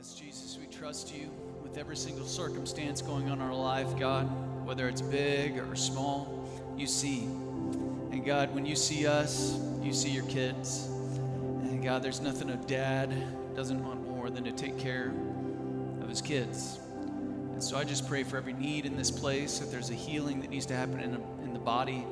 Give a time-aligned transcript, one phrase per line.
[0.00, 1.28] Yes, Jesus, we trust you
[1.62, 4.24] with every single circumstance going on in our life, God,
[4.64, 7.24] whether it's big or small, you see.
[7.24, 10.86] And God, when you see us, you see your kids.
[10.86, 13.14] And God, there's nothing a dad
[13.54, 15.12] doesn't want more than to take care
[16.00, 16.78] of his kids.
[17.52, 19.60] And so I just pray for every need in this place.
[19.60, 22.06] If there's a healing that needs to happen in, a, in the body,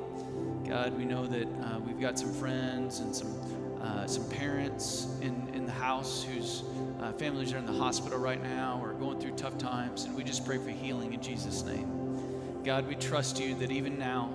[0.67, 3.33] God, we know that uh, we've got some friends and some
[3.81, 6.63] uh, some parents in, the house whose
[6.99, 10.23] uh, families are in the hospital right now or going through tough times, and we
[10.23, 12.63] just pray for healing in Jesus' name.
[12.65, 14.29] God, we trust you that even now,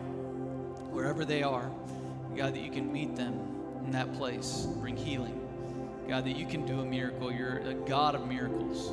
[0.93, 1.69] wherever they are,
[2.37, 3.35] God, that you can meet them
[3.85, 5.41] in that place, bring healing.
[6.09, 7.33] God, that you can do a miracle.
[7.33, 8.91] You're a God of miracles.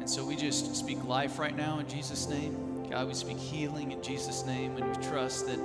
[0.00, 2.86] And so we just speak life right now in Jesus' name.
[2.90, 5.58] God, we speak healing in Jesus' name, and we trust that,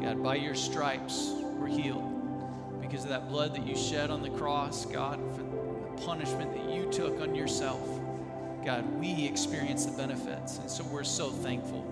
[0.00, 2.17] God, by your stripes, we're healed
[2.88, 6.74] because of that blood that you shed on the cross, God, for the punishment that
[6.74, 7.86] you took on yourself.
[8.64, 10.58] God, we experience the benefits.
[10.58, 11.82] And so we're so thankful.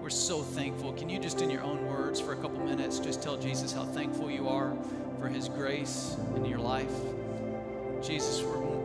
[0.00, 0.92] We're so thankful.
[0.92, 3.84] Can you just, in your own words, for a couple minutes, just tell Jesus how
[3.84, 4.76] thankful you are
[5.18, 6.94] for his grace in your life?
[8.00, 8.42] Jesus,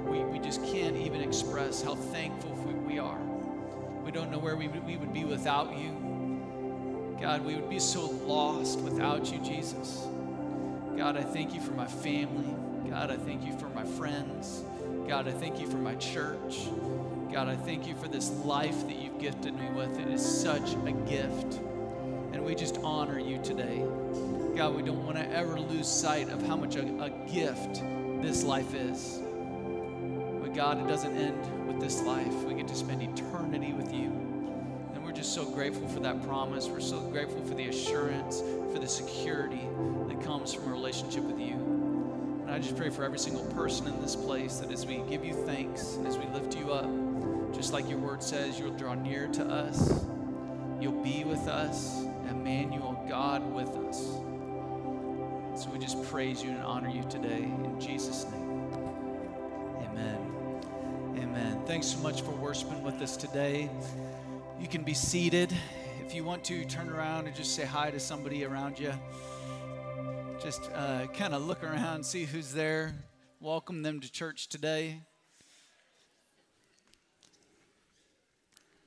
[0.07, 3.19] we, we just can't even express how thankful we, we are.
[4.03, 7.15] We don't know where we, we would be without you.
[7.21, 10.07] God, we would be so lost without you, Jesus.
[10.97, 12.55] God, I thank you for my family.
[12.89, 14.63] God, I thank you for my friends.
[15.07, 16.67] God, I thank you for my church.
[17.31, 19.99] God, I thank you for this life that you've gifted me with.
[19.99, 21.59] It is such a gift.
[22.31, 23.83] And we just honor you today.
[24.55, 27.81] God, we don't want to ever lose sight of how much a, a gift
[28.21, 29.19] this life is.
[30.41, 32.33] But God, it doesn't end with this life.
[32.43, 34.22] We get to spend eternity with you.
[35.13, 36.67] Just so grateful for that promise.
[36.67, 39.67] We're so grateful for the assurance, for the security
[40.07, 41.53] that comes from a relationship with you.
[42.41, 45.23] And I just pray for every single person in this place that as we give
[45.23, 46.89] you thanks and as we lift you up,
[47.53, 50.03] just like your word says, you'll draw near to us,
[50.81, 53.99] you'll be with us, Emmanuel, God with us.
[55.61, 58.67] So we just praise you and honor you today in Jesus' name.
[59.85, 60.17] Amen.
[61.17, 61.61] Amen.
[61.67, 63.69] Thanks so much for worshiping with us today.
[64.63, 65.53] You can be seated.
[66.05, 68.93] If you want to, turn around and just say hi to somebody around you.
[70.41, 72.95] Just uh, kind of look around, see who's there.
[73.41, 75.01] Welcome them to church today.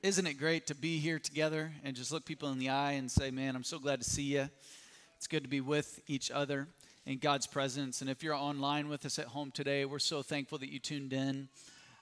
[0.01, 3.09] Isn't it great to be here together and just look people in the eye and
[3.09, 4.49] say, Man, I'm so glad to see you.
[5.15, 6.67] It's good to be with each other
[7.05, 8.01] in God's presence.
[8.01, 11.13] And if you're online with us at home today, we're so thankful that you tuned
[11.13, 11.49] in.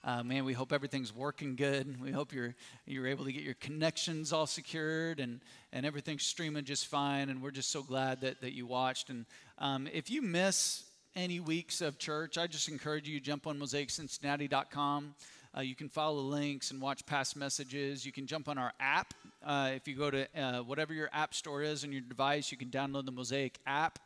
[0.06, 2.00] Uh, man, we hope everything's working good.
[2.00, 2.54] We hope you're
[2.86, 5.42] you're able to get your connections all secured and
[5.74, 7.30] and everything's streaming just fine.
[7.30, 9.10] And we're just so glad that that you watched.
[9.10, 9.26] And
[9.58, 10.84] um, if you miss
[11.16, 15.16] any weeks of church, I just encourage you to jump on mosaiccincinnati.com.
[15.58, 18.06] Uh, you can follow the links and watch past messages.
[18.06, 19.14] You can jump on our app.
[19.44, 22.58] Uh, if you go to uh, whatever your app store is on your device, you
[22.58, 23.98] can download the Mosaic app.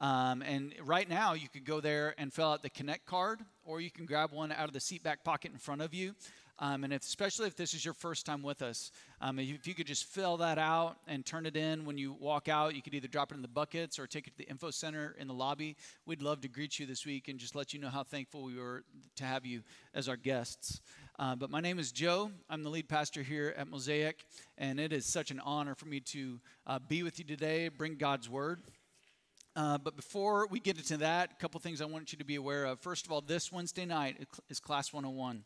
[0.00, 3.80] Um, and right now, you could go there and fill out the Connect card, or
[3.80, 6.14] you can grab one out of the seat back pocket in front of you.
[6.60, 9.74] Um, and if, especially if this is your first time with us, um, if you
[9.74, 12.94] could just fill that out and turn it in when you walk out, you could
[12.94, 15.34] either drop it in the buckets or take it to the info center in the
[15.34, 15.76] lobby.
[16.06, 18.56] We'd love to greet you this week and just let you know how thankful we
[18.56, 18.84] were
[19.16, 19.62] to have you
[19.94, 20.80] as our guests.
[21.18, 22.30] Uh, but my name is Joe.
[22.48, 24.24] I'm the lead pastor here at Mosaic,
[24.56, 27.96] and it is such an honor for me to uh, be with you today, bring
[27.96, 28.60] God's word.
[29.56, 32.34] Uh, but before we get into that, a couple things I want you to be
[32.34, 32.80] aware of.
[32.80, 34.16] First of all, this Wednesday night
[34.48, 35.44] is Class 101.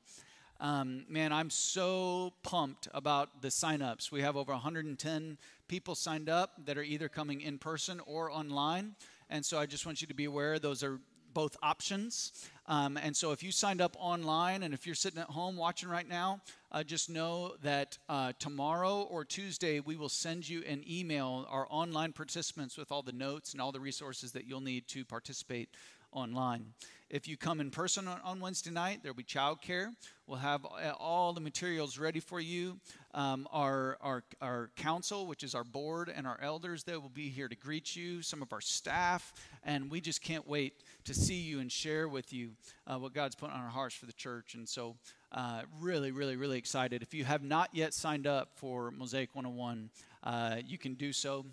[0.60, 4.10] Um, man, I'm so pumped about the signups.
[4.10, 8.94] We have over 110 people signed up that are either coming in person or online.
[9.28, 10.98] And so I just want you to be aware those are
[11.38, 12.32] both options.
[12.66, 15.88] Um, and so if you signed up online and if you're sitting at home watching
[15.88, 16.40] right now,
[16.72, 21.68] uh, just know that uh, tomorrow or Tuesday we will send you an email, our
[21.70, 25.68] online participants, with all the notes and all the resources that you'll need to participate
[26.10, 26.64] online.
[27.08, 29.94] If you come in person on, on Wednesday night, there'll be childcare.
[30.28, 32.78] We'll have uh, all the materials ready for you.
[33.14, 37.30] Um, our, our, our council, which is our board and our elders, they will be
[37.30, 39.32] here to greet you, some of our staff,
[39.64, 42.50] and we just can't wait to see you and share with you
[42.86, 44.52] uh, what God's put on our hearts for the church.
[44.54, 44.96] And so,
[45.32, 47.00] uh, really, really, really excited.
[47.00, 49.88] If you have not yet signed up for Mosaic 101,
[50.24, 51.46] uh, you can do so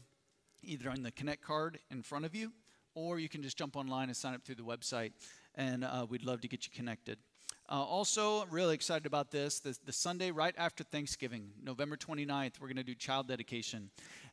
[0.62, 2.52] either on the Connect card in front of you,
[2.94, 5.14] or you can just jump online and sign up through the website
[5.58, 7.18] and uh, we'd love to get you connected.
[7.68, 9.60] Uh, also, really excited about this.
[9.60, 13.90] The, the, Sunday right after Thanksgiving, November 29th, we're going to do child dedication.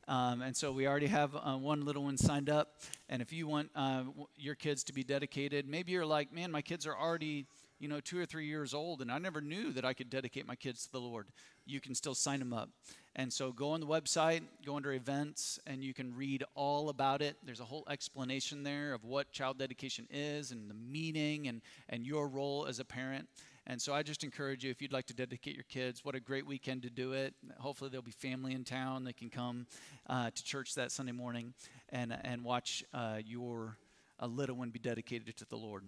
[0.07, 2.83] Um, and so we already have uh, one little one signed up.
[3.09, 4.03] And if you want uh,
[4.37, 7.47] your kids to be dedicated, maybe you're like, man, my kids are already
[7.83, 10.47] you know, two or three years old, and I never knew that I could dedicate
[10.47, 11.27] my kids to the Lord.
[11.67, 12.71] You can still sign them up.
[13.17, 17.23] And so go on the website, go under events, and you can read all about
[17.23, 17.37] it.
[17.45, 22.07] There's a whole explanation there of what child dedication is and the meaning and, and
[22.07, 23.29] your role as a parent.
[23.67, 26.21] And so I just encourage you, if you'd like to dedicate your kids, what a
[26.21, 27.35] great weekend to do it.
[27.59, 29.67] Hopefully, there'll be family in town that can come
[30.09, 31.53] uh, to church that Sunday morning
[31.89, 33.77] and, and watch uh, your
[34.21, 35.83] uh, little one be dedicated to the Lord.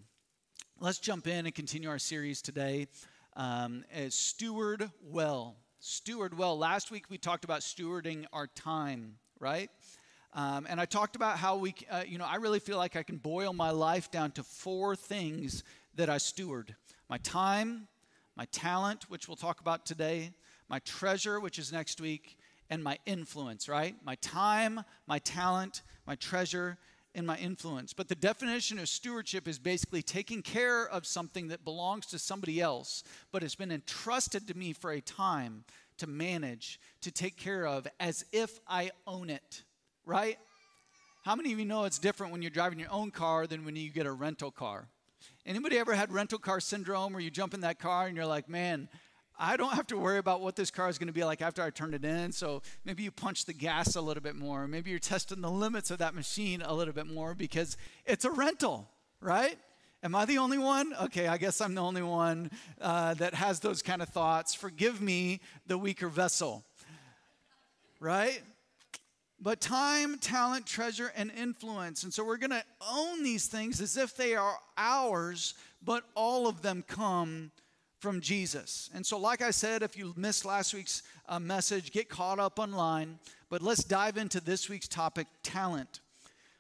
[0.81, 2.89] Let's jump in and continue our series today
[3.37, 5.55] um, as Steward Well.
[5.79, 6.59] Steward Well.
[6.59, 9.71] Last week we talked about stewarding our time, right?
[10.33, 13.05] Um, and I talked about how we, uh, you know, I really feel like I
[13.05, 15.63] can boil my life down to four things
[15.95, 16.75] that I steward
[17.09, 17.87] my time,
[18.37, 20.33] my talent, which we'll talk about today,
[20.69, 22.37] my treasure, which is next week,
[22.69, 23.95] and my influence, right?
[24.05, 26.79] My time, my talent, my treasure,
[27.15, 27.93] and my influence.
[27.93, 32.61] But the definition of stewardship is basically taking care of something that belongs to somebody
[32.61, 35.65] else, but has been entrusted to me for a time
[35.99, 39.63] to manage, to take care of, as if I own it,
[40.05, 40.39] right?
[41.25, 43.77] How many of you know it's different when you're driving your own car than when
[43.77, 44.89] you get a rental car?
[45.47, 48.49] Anybody ever had rental car syndrome where you jump in that car and you're like,
[48.49, 48.89] man,
[49.39, 51.63] I don't have to worry about what this car is going to be like after
[51.63, 52.33] I turn it in.
[52.33, 54.69] So maybe you punch the gas a little bit more.
[54.69, 57.77] Maybe you're testing the limits of that machine a little bit more because
[58.07, 58.89] it's a rental,
[59.21, 59.59] right?
[60.03, 60.93] Am I the only one?
[61.03, 62.51] Okay, I guess I'm the only one
[62.81, 64.55] uh, that has those kind of thoughts.
[64.55, 66.65] Forgive me, the weaker vessel,
[68.01, 68.41] right?
[69.45, 72.03] but time, talent, treasure, and influence.
[72.03, 75.53] And so we're going to own these things as if they are ours,
[75.83, 77.51] but all of them come
[78.05, 78.91] from Jesus.
[78.93, 82.59] And so, like I said, if you missed last week's uh, message, get caught up
[82.59, 83.19] online.
[83.49, 86.01] But let's dive into this week's topic talent.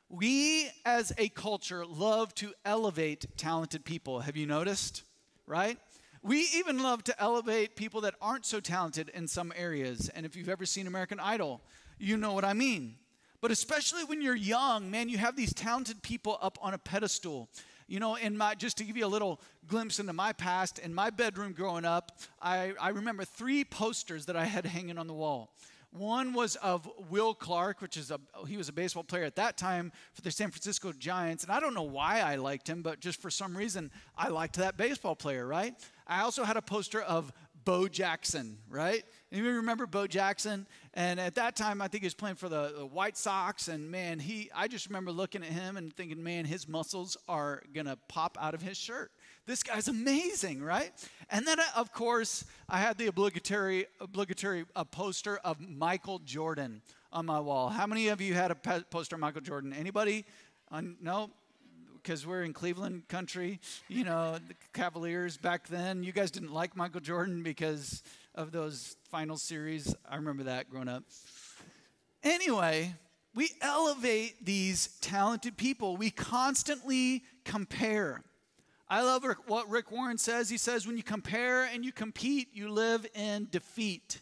[0.08, 4.20] We as a culture love to elevate talented people.
[4.20, 5.02] Have you noticed?
[5.46, 5.76] Right?
[6.22, 10.08] We even love to elevate people that aren't so talented in some areas.
[10.08, 11.60] And if you've ever seen American Idol,
[11.98, 12.94] you know what I mean.
[13.42, 17.50] But especially when you're young, man, you have these talented people up on a pedestal.
[17.86, 20.94] You know, in my just to give you a little glimpse into my past, in
[20.94, 25.14] my bedroom growing up, I, I remember three posters that I had hanging on the
[25.14, 25.52] wall.
[25.90, 29.56] One was of Will Clark, which is a he was a baseball player at that
[29.56, 32.98] time for the San Francisco Giants, and I don't know why I liked him, but
[32.98, 35.72] just for some reason I liked that baseball player, right?
[36.06, 37.32] I also had a poster of
[37.64, 39.04] Bo Jackson, right?
[39.34, 40.64] Anybody remember Bo Jackson?
[40.94, 43.66] And at that time, I think he was playing for the, the, White Sox.
[43.66, 47.64] And man, he I just remember looking at him and thinking, man, his muscles are
[47.74, 49.10] gonna pop out of his shirt.
[49.44, 50.92] This guy's amazing, right?
[51.30, 56.80] And then, uh, of course, I had the obligatory obligatory uh, poster of Michael Jordan
[57.12, 57.70] on my wall.
[57.70, 59.72] How many of you had a poster of Michael Jordan?
[59.72, 60.26] Anybody?
[60.70, 61.28] Uh, no,
[62.04, 63.58] because we're in Cleveland country.
[63.88, 66.04] You know, the Cavaliers back then.
[66.04, 68.04] You guys didn't like Michael Jordan because
[68.34, 69.94] of those final series.
[70.08, 71.04] I remember that growing up.
[72.22, 72.94] Anyway,
[73.34, 75.96] we elevate these talented people.
[75.96, 78.22] We constantly compare.
[78.88, 80.50] I love what Rick Warren says.
[80.50, 84.20] He says, when you compare and you compete, you live in defeat.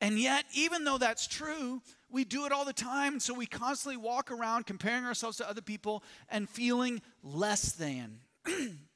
[0.00, 3.14] And yet, even though that's true, we do it all the time.
[3.14, 8.20] And so we constantly walk around comparing ourselves to other people and feeling less than.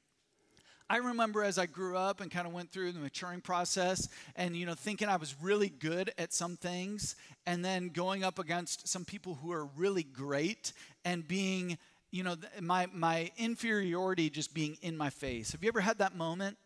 [0.89, 4.55] I remember as I grew up and kind of went through the maturing process and
[4.55, 7.15] you know thinking I was really good at some things
[7.47, 11.77] and then going up against some people who are really great and being
[12.11, 15.53] you know my my inferiority just being in my face.
[15.53, 16.57] Have you ever had that moment?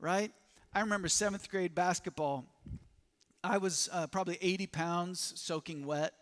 [0.00, 0.32] Right?
[0.74, 2.44] I remember 7th grade basketball
[3.44, 6.12] I was uh, probably 80 pounds soaking wet.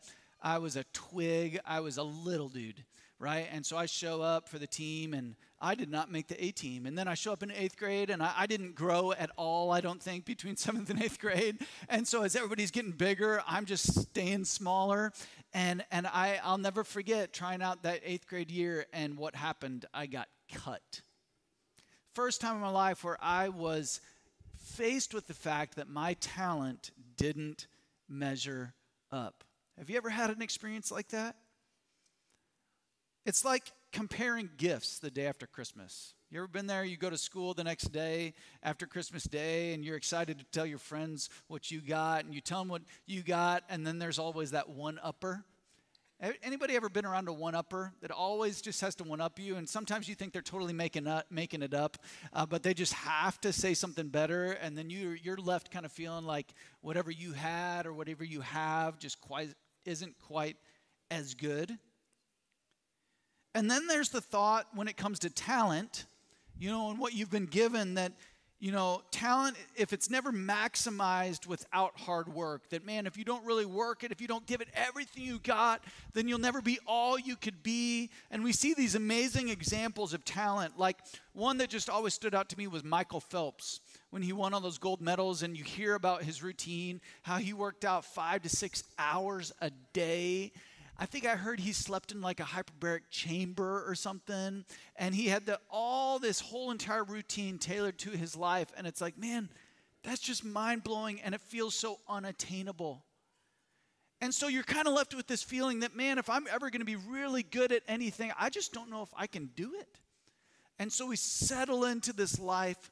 [0.43, 1.59] I was a twig.
[1.65, 2.85] I was a little dude,
[3.19, 3.49] right?
[3.51, 6.51] And so I show up for the team, and I did not make the A
[6.51, 6.87] team.
[6.87, 9.73] And then I show up in eighth grade, and I, I, didn't grow at all,
[9.73, 11.59] I don't think, between seventh and eighth grade.
[11.89, 15.13] And so as everybody's getting bigger, I'm just staying smaller.
[15.55, 19.87] And, and I, I'll never forget trying out that eighth grade year and what happened.
[19.95, 21.01] I got cut.
[22.15, 24.01] First time in my life where I was
[24.59, 27.67] faced with the fact that my talent didn't
[28.09, 28.75] measure
[29.11, 29.45] up.
[29.79, 31.37] Have you ever had an experience like that?
[33.27, 36.15] It's like comparing gifts the day after Christmas.
[36.31, 36.85] You ever been there?
[36.85, 40.65] You go to school the next day after Christmas Day and you're excited to tell
[40.65, 44.19] your friends what you got and you tell them what you got, and then there's
[44.19, 45.45] always that one upper
[46.43, 50.09] Anybody ever been around a one-upper that always just has to one-up you, and sometimes
[50.09, 51.99] you think they're totally making up, making it up,
[52.33, 55.85] uh, but they just have to say something better, and then you you're left kind
[55.85, 59.51] of feeling like whatever you had or whatever you have just quite
[59.85, 60.57] isn't quite
[61.11, 61.79] as good.
[63.57, 66.05] And then there's the thought when it comes to talent,
[66.59, 68.13] you know, and what you've been given that,
[68.61, 73.43] you know, talent, if it's never maximized without hard work, that man, if you don't
[73.47, 75.83] really work it, if you don't give it everything you got,
[76.13, 78.11] then you'll never be all you could be.
[78.31, 80.79] And we see these amazing examples of talent.
[80.79, 80.99] Like
[81.33, 84.61] one that just always stood out to me was Michael Phelps when he won all
[84.61, 88.51] those gold medals, and you hear about his routine, how he worked out five to
[88.51, 90.53] six hours a day
[90.99, 94.65] I think I heard he slept in like a hyperbaric chamber or something.
[94.97, 98.69] And he had the, all this whole entire routine tailored to his life.
[98.77, 99.51] And it's like, man,
[100.03, 103.05] that's just mind blowing and it feels so unattainable.
[104.21, 106.81] And so you're kind of left with this feeling that, man, if I'm ever going
[106.81, 109.99] to be really good at anything, I just don't know if I can do it.
[110.79, 112.91] And so we settle into this life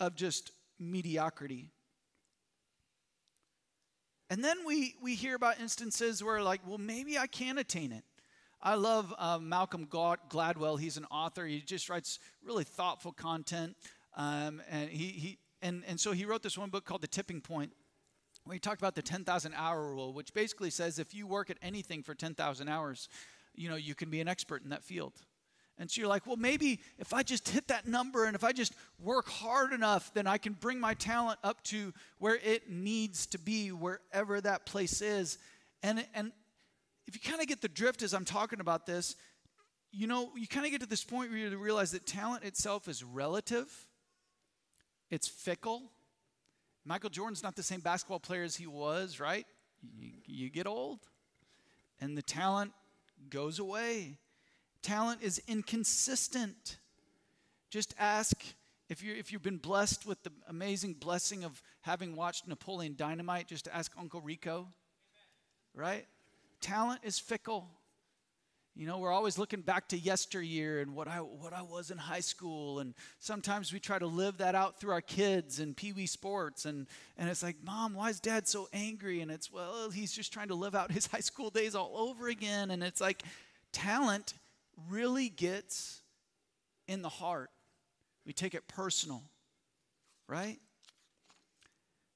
[0.00, 1.70] of just mediocrity.
[4.32, 8.02] And then we, we hear about instances where, like, well, maybe I can attain it.
[8.62, 10.80] I love uh, Malcolm Gladwell.
[10.80, 11.44] He's an author.
[11.44, 13.76] He just writes really thoughtful content.
[14.16, 17.42] Um, and, he, he, and, and so he wrote this one book called The Tipping
[17.42, 17.74] Point,
[18.44, 21.58] where he talked about the 10,000 hour rule, which basically says if you work at
[21.60, 23.10] anything for 10,000 hours,
[23.54, 25.12] you know, you can be an expert in that field.
[25.82, 28.52] And so you're like, well, maybe if I just hit that number and if I
[28.52, 33.26] just work hard enough, then I can bring my talent up to where it needs
[33.26, 35.38] to be, wherever that place is.
[35.82, 36.30] And, and
[37.08, 39.16] if you kind of get the drift as I'm talking about this,
[39.90, 42.86] you know, you kind of get to this point where you realize that talent itself
[42.86, 43.66] is relative,
[45.10, 45.90] it's fickle.
[46.84, 49.46] Michael Jordan's not the same basketball player as he was, right?
[49.98, 51.00] You, you get old,
[52.00, 52.70] and the talent
[53.30, 54.18] goes away.
[54.82, 56.78] Talent is inconsistent.
[57.70, 58.36] Just ask
[58.88, 63.46] if, you if you've been blessed with the amazing blessing of having watched Napoleon Dynamite,
[63.46, 64.68] just ask Uncle Rico,
[65.74, 66.04] right?
[66.60, 67.68] Talent is fickle.
[68.74, 71.98] You know, we're always looking back to yesteryear and what I, what I was in
[71.98, 72.80] high school.
[72.80, 76.64] And sometimes we try to live that out through our kids and Pee Wee sports.
[76.64, 76.86] And,
[77.16, 79.20] and it's like, Mom, why is dad so angry?
[79.20, 82.28] And it's, well, he's just trying to live out his high school days all over
[82.28, 82.70] again.
[82.70, 83.22] And it's like,
[83.72, 84.34] talent
[84.88, 86.02] really gets
[86.86, 87.50] in the heart.
[88.26, 89.22] We take it personal,
[90.28, 90.58] right?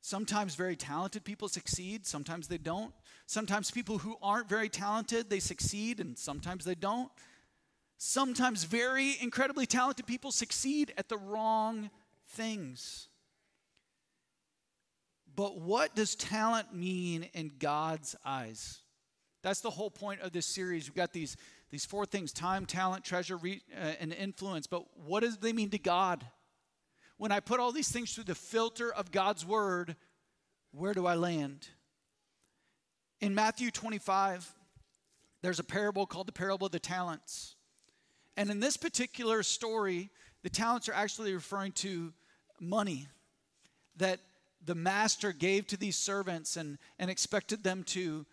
[0.00, 2.92] Sometimes very talented people succeed, sometimes they don't.
[3.26, 7.10] Sometimes people who aren't very talented, they succeed and sometimes they don't.
[7.98, 11.90] Sometimes very incredibly talented people succeed at the wrong
[12.28, 13.08] things.
[15.34, 18.80] But what does talent mean in God's eyes?
[19.42, 20.88] That's the whole point of this series.
[20.88, 21.36] We've got these
[21.76, 24.66] these four things time, talent, treasure, re, uh, and influence.
[24.66, 26.24] But what do they mean to God?
[27.18, 29.94] When I put all these things through the filter of God's word,
[30.72, 31.68] where do I land?
[33.20, 34.50] In Matthew 25,
[35.42, 37.56] there's a parable called the parable of the talents.
[38.38, 40.08] And in this particular story,
[40.42, 42.14] the talents are actually referring to
[42.58, 43.06] money
[43.96, 44.20] that
[44.64, 48.24] the master gave to these servants and, and expected them to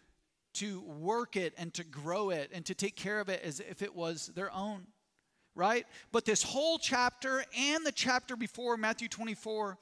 [0.53, 3.81] to work it and to grow it and to take care of it as if
[3.81, 4.87] it was their own,
[5.55, 5.85] right?
[6.11, 9.77] But this whole chapter and the chapter before, Matthew 24,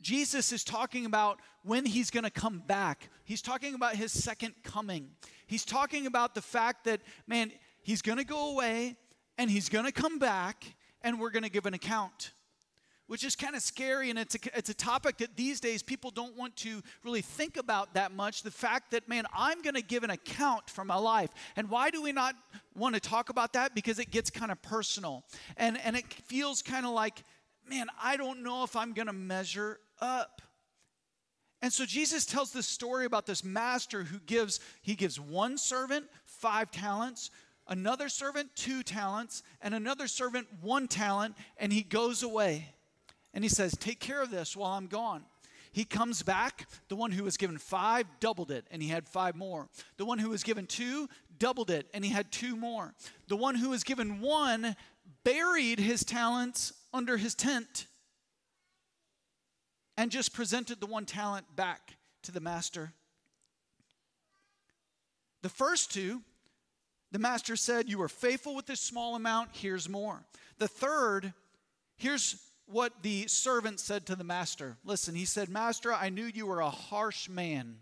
[0.00, 3.08] Jesus is talking about when he's going to come back.
[3.24, 5.10] He's talking about his second coming.
[5.46, 7.52] He's talking about the fact that, man,
[7.82, 8.96] he's going to go away
[9.38, 10.64] and he's going to come back
[11.02, 12.32] and we're going to give an account
[13.12, 16.10] which is kind of scary and it's a, it's a topic that these days people
[16.10, 19.82] don't want to really think about that much the fact that man i'm going to
[19.82, 21.28] give an account for my life.
[21.54, 22.34] And why do we not
[22.74, 23.74] want to talk about that?
[23.74, 25.24] Because it gets kind of personal.
[25.58, 27.22] And and it feels kind of like
[27.68, 30.40] man i don't know if i'm going to measure up.
[31.60, 36.06] And so jesus tells this story about this master who gives he gives one servant
[36.24, 37.30] five talents
[37.68, 42.72] another servant two talents and another servant one talent and he goes away
[43.34, 45.24] and he says, Take care of this while I'm gone.
[45.72, 46.68] He comes back.
[46.88, 49.68] The one who was given five doubled it, and he had five more.
[49.96, 51.08] The one who was given two
[51.38, 52.94] doubled it, and he had two more.
[53.28, 54.76] The one who was given one
[55.24, 57.86] buried his talents under his tent
[59.96, 62.92] and just presented the one talent back to the master.
[65.42, 66.22] The first two,
[67.10, 70.24] the master said, You were faithful with this small amount, here's more.
[70.58, 71.32] The third,
[71.96, 72.36] here's
[72.66, 74.76] what the servant said to the master.
[74.84, 77.76] Listen, he said, Master, I knew you were a harsh man.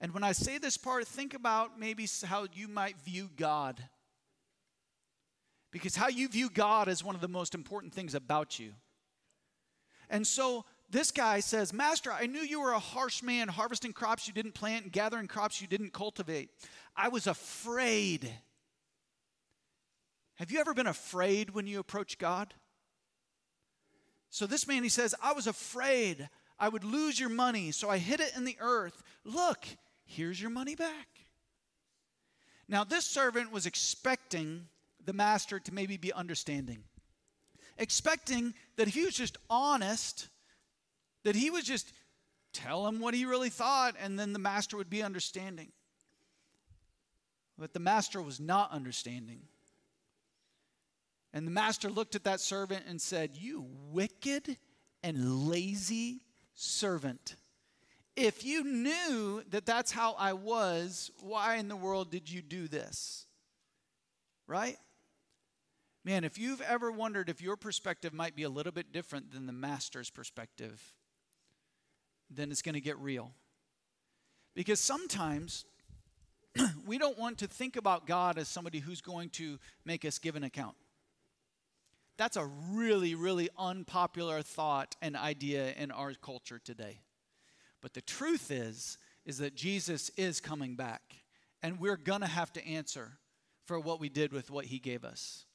[0.00, 3.82] And when I say this part, think about maybe how you might view God.
[5.70, 8.72] Because how you view God is one of the most important things about you.
[10.08, 14.28] And so this guy says, Master, I knew you were a harsh man, harvesting crops
[14.28, 16.50] you didn't plant and gathering crops you didn't cultivate.
[16.96, 18.30] I was afraid.
[20.36, 22.54] Have you ever been afraid when you approach God?
[24.34, 27.98] So this man, he says, I was afraid I would lose your money, so I
[27.98, 29.00] hid it in the earth.
[29.24, 29.64] Look,
[30.06, 31.06] here's your money back.
[32.66, 34.66] Now, this servant was expecting
[35.04, 36.82] the master to maybe be understanding,
[37.78, 40.26] expecting that he was just honest,
[41.22, 41.92] that he would just
[42.52, 45.70] tell him what he really thought, and then the master would be understanding.
[47.56, 49.42] But the master was not understanding.
[51.34, 54.56] And the master looked at that servant and said, You wicked
[55.02, 56.20] and lazy
[56.54, 57.34] servant.
[58.14, 62.68] If you knew that that's how I was, why in the world did you do
[62.68, 63.26] this?
[64.46, 64.76] Right?
[66.04, 69.46] Man, if you've ever wondered if your perspective might be a little bit different than
[69.46, 70.94] the master's perspective,
[72.30, 73.32] then it's going to get real.
[74.54, 75.64] Because sometimes
[76.86, 80.36] we don't want to think about God as somebody who's going to make us give
[80.36, 80.76] an account.
[82.16, 87.00] That's a really, really unpopular thought and idea in our culture today.
[87.80, 91.02] But the truth is, is that Jesus is coming back,
[91.62, 93.18] and we're gonna have to answer
[93.66, 95.46] for what we did with what he gave us.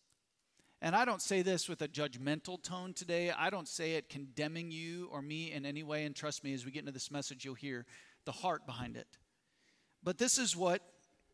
[0.81, 3.31] And I don't say this with a judgmental tone today.
[3.31, 6.05] I don't say it condemning you or me in any way.
[6.05, 7.85] And trust me, as we get into this message, you'll hear
[8.25, 9.07] the heart behind it.
[10.03, 10.81] But this is what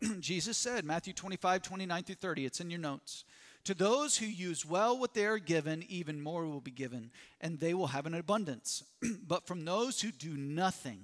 [0.20, 2.46] Jesus said Matthew 25, 29 through 30.
[2.46, 3.24] It's in your notes.
[3.65, 7.10] To those who use well what they are given, even more will be given,
[7.41, 8.84] and they will have an abundance.
[9.27, 11.03] but from those who do nothing,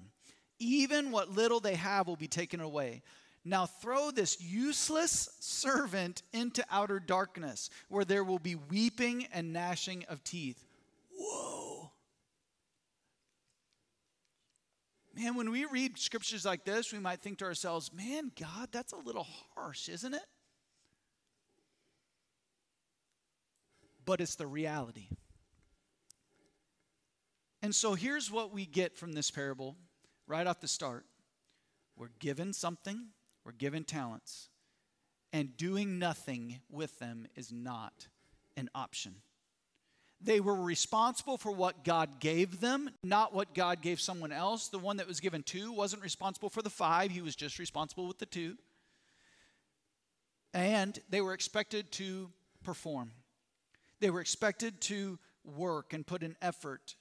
[0.60, 3.02] even what little they have will be taken away.
[3.44, 10.06] Now throw this useless servant into outer darkness, where there will be weeping and gnashing
[10.08, 10.64] of teeth.
[11.18, 11.92] Whoa.
[15.16, 18.94] Man, when we read scriptures like this, we might think to ourselves, man, God, that's
[18.94, 20.22] a little harsh, isn't it?
[24.12, 25.08] But it's the reality.
[27.62, 29.78] And so here's what we get from this parable
[30.28, 31.06] right off the start
[31.96, 33.06] we're given something,
[33.46, 34.50] we're given talents,
[35.32, 38.10] and doing nothing with them is not
[38.58, 39.16] an option.
[40.20, 44.68] They were responsible for what God gave them, not what God gave someone else.
[44.68, 48.10] The one that was given two wasn't responsible for the five, he was just responsible
[48.10, 48.58] with the two.
[50.54, 52.30] And they were expected to
[52.62, 53.12] perform.
[54.02, 56.96] They were expected to work and put in effort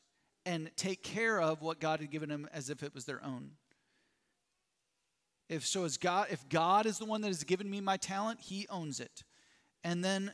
[0.46, 3.52] and take care of what God had given them as if it was their own.
[5.48, 8.40] If so, as God, if God is the one that has given me my talent,
[8.40, 9.24] He owns it.
[9.82, 10.32] And then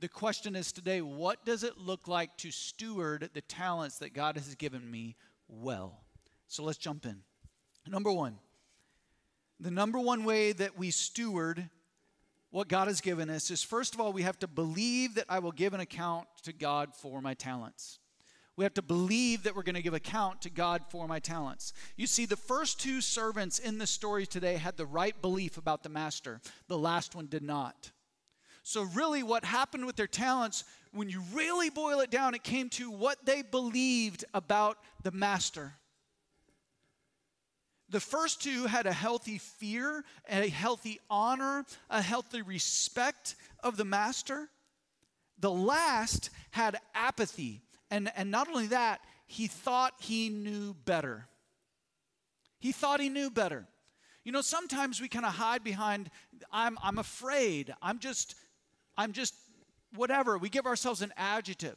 [0.00, 4.36] the question is today, what does it look like to steward the talents that God
[4.36, 5.16] has given me
[5.48, 6.00] well?
[6.48, 7.20] So let's jump in.
[7.86, 8.38] Number one,
[9.60, 11.70] the number one way that we steward
[12.50, 15.38] what God has given us is first of all, we have to believe that I
[15.38, 17.98] will give an account to God for my talents.
[18.56, 21.74] We have to believe that we're going to give account to God for my talents.
[21.96, 25.82] You see, the first two servants in the story today had the right belief about
[25.82, 27.90] the master, the last one did not.
[28.62, 32.68] So, really, what happened with their talents, when you really boil it down, it came
[32.70, 35.74] to what they believed about the master.
[37.88, 43.84] The first two had a healthy fear, a healthy honor, a healthy respect of the
[43.84, 44.48] master.
[45.38, 47.62] The last had apathy.
[47.90, 51.26] And, and not only that, he thought he knew better.
[52.58, 53.66] He thought he knew better.
[54.24, 56.10] You know, sometimes we kind of hide behind,
[56.50, 58.34] I'm, I'm afraid, I'm just,
[58.96, 59.34] I'm just
[59.94, 60.38] whatever.
[60.38, 61.76] We give ourselves an adjective.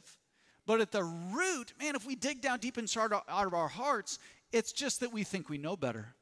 [0.66, 3.68] But at the root, man, if we dig down deep inside our, out of our
[3.68, 4.18] hearts,
[4.52, 6.14] it's just that we think we know better.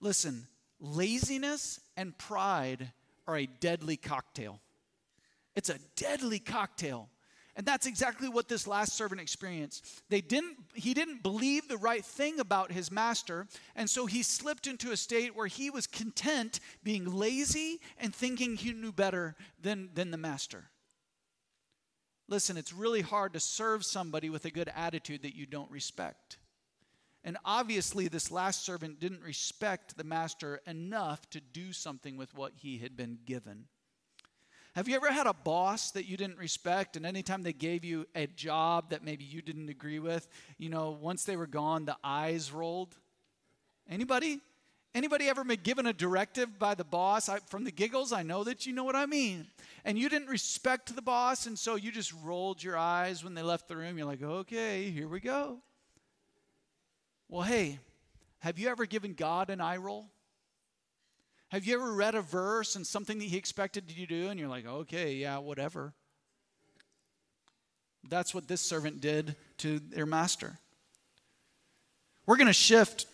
[0.00, 0.46] Listen,
[0.80, 2.92] laziness and pride
[3.26, 4.60] are a deadly cocktail.
[5.56, 7.08] It's a deadly cocktail.
[7.56, 9.84] And that's exactly what this last servant experienced.
[10.08, 14.68] They didn't, he didn't believe the right thing about his master, and so he slipped
[14.68, 19.90] into a state where he was content being lazy and thinking he knew better than,
[19.94, 20.70] than the master.
[22.28, 26.36] Listen, it's really hard to serve somebody with a good attitude that you don't respect.
[27.24, 32.52] And obviously, this last servant didn't respect the master enough to do something with what
[32.56, 33.64] he had been given.
[34.74, 38.06] Have you ever had a boss that you didn't respect, and anytime they gave you
[38.14, 41.96] a job that maybe you didn't agree with, you know, once they were gone, the
[42.04, 42.94] eyes rolled?
[43.90, 44.38] Anybody?
[44.94, 47.28] Anybody ever been given a directive by the boss?
[47.28, 49.46] I, from the giggles, I know that you know what I mean.
[49.84, 53.42] And you didn't respect the boss, and so you just rolled your eyes when they
[53.42, 53.98] left the room.
[53.98, 55.58] You're like, okay, here we go.
[57.28, 57.78] Well, hey,
[58.40, 60.06] have you ever given God an eye roll?
[61.48, 64.40] Have you ever read a verse and something that He expected you to do, and
[64.40, 65.92] you're like, okay, yeah, whatever?
[68.08, 70.58] That's what this servant did to their master.
[72.26, 73.06] We're going to shift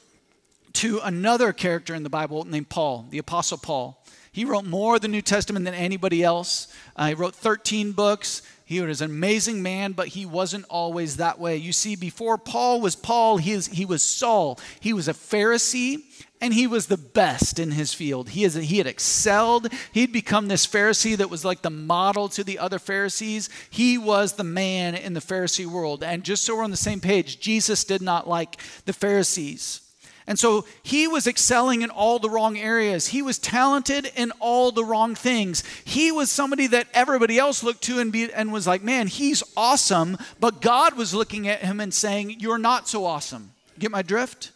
[0.74, 4.04] to another character in the Bible named Paul, the Apostle Paul.
[4.34, 6.66] He wrote more of the New Testament than anybody else.
[6.96, 8.42] Uh, he wrote 13 books.
[8.64, 11.56] He was an amazing man, but he wasn't always that way.
[11.56, 14.58] You see, before Paul was Paul, he, is, he was Saul.
[14.80, 16.02] He was a Pharisee,
[16.40, 18.30] and he was the best in his field.
[18.30, 19.68] He, is, he had excelled.
[19.92, 23.48] He'd become this Pharisee that was like the model to the other Pharisees.
[23.70, 26.02] He was the man in the Pharisee world.
[26.02, 29.83] And just so we're on the same page, Jesus did not like the Pharisees.
[30.26, 33.08] And so he was excelling in all the wrong areas.
[33.08, 35.62] He was talented in all the wrong things.
[35.84, 39.42] He was somebody that everybody else looked to and, be, and was like, man, he's
[39.54, 40.16] awesome.
[40.40, 43.52] But God was looking at him and saying, you're not so awesome.
[43.78, 44.52] Get my drift?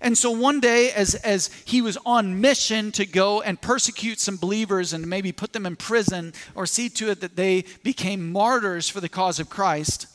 [0.00, 4.36] And so one day, as, as he was on mission to go and persecute some
[4.36, 8.88] believers and maybe put them in prison or see to it that they became martyrs
[8.88, 10.06] for the cause of Christ,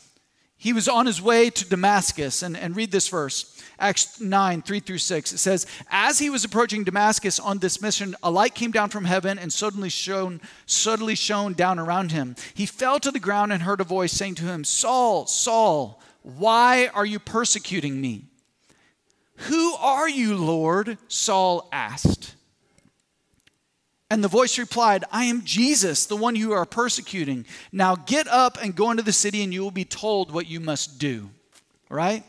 [0.57, 2.43] he was on his way to Damascus.
[2.43, 3.58] And, and read this verse.
[3.79, 5.33] Acts 9, 3 through 6.
[5.33, 9.05] It says, As he was approaching Damascus on this mission, a light came down from
[9.05, 12.35] heaven and suddenly shone, suddenly shone down around him.
[12.53, 16.87] He fell to the ground and heard a voice saying to him, Saul, Saul, why
[16.93, 18.25] are you persecuting me?
[19.47, 20.97] Who are you, Lord?
[21.07, 22.35] Saul asked.
[24.11, 27.45] And the voice replied, I am Jesus, the one you are persecuting.
[27.71, 30.59] Now get up and go into the city, and you will be told what you
[30.59, 31.29] must do.
[31.89, 32.23] Right?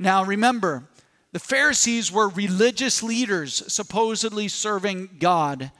[0.00, 0.84] Now remember,
[1.32, 5.70] the Pharisees were religious leaders supposedly serving God.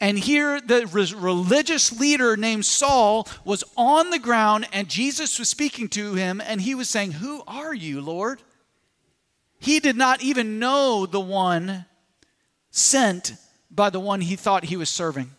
[0.00, 5.88] And here, the religious leader named Saul was on the ground, and Jesus was speaking
[5.90, 8.42] to him, and he was saying, Who are you, Lord?
[9.60, 11.84] He did not even know the one
[12.72, 13.34] sent
[13.70, 15.30] by the one he thought he was serving.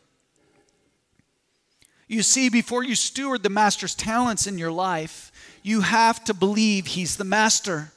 [2.08, 6.88] You see, before you steward the master's talents in your life, you have to believe
[6.88, 7.91] he's the master.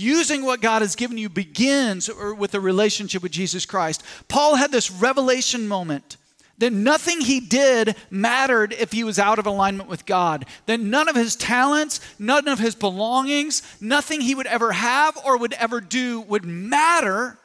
[0.00, 4.02] Using what God has given you begins er, with a relationship with Jesus Christ.
[4.28, 6.16] Paul had this revelation moment
[6.56, 10.46] that nothing he did mattered if he was out of alignment with God.
[10.64, 15.36] That none of his talents, none of his belongings, nothing he would ever have or
[15.36, 17.38] would ever do would matter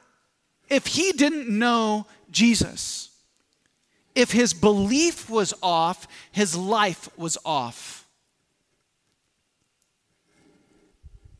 [0.69, 3.09] if he didn't know Jesus.
[4.15, 8.04] If his belief was off, his life was off.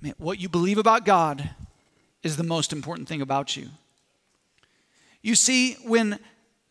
[0.02, 1.50] Man, what you believe about God
[2.24, 3.70] is the most important thing about you.
[5.22, 6.20] You see, when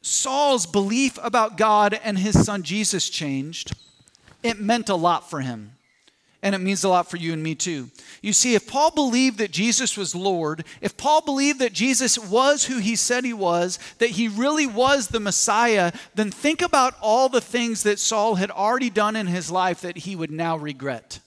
[0.02, 3.72] Saul's belief about God and his son Jesus changed,
[4.42, 5.72] it meant a lot for him.
[6.42, 7.88] And it means a lot for you and me too.
[8.20, 12.64] You see, if Paul believed that Jesus was Lord, if Paul believed that Jesus was
[12.64, 17.30] who he said he was, that he really was the Messiah, then think about all
[17.30, 21.20] the things that Saul had already done in his life that he would now regret.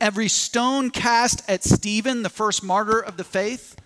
[0.00, 3.76] Every stone cast at Stephen, the first martyr of the faith,